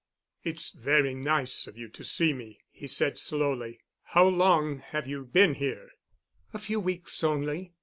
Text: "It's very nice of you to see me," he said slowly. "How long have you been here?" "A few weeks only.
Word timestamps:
"It's 0.43 0.71
very 0.71 1.13
nice 1.13 1.67
of 1.67 1.77
you 1.77 1.87
to 1.89 2.03
see 2.03 2.33
me," 2.33 2.61
he 2.71 2.87
said 2.87 3.19
slowly. 3.19 3.81
"How 4.01 4.27
long 4.27 4.79
have 4.79 5.05
you 5.07 5.25
been 5.25 5.53
here?" 5.53 5.91
"A 6.55 6.57
few 6.57 6.79
weeks 6.79 7.23
only. 7.23 7.73